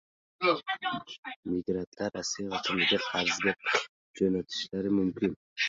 Migrantlar 1.51 2.09
Rossiyadan 2.17 2.55
vataniga 2.57 3.01
qarzga 3.11 3.57
pul 3.69 3.79
jo‘natishlari 4.25 4.99
mumkin 5.01 5.41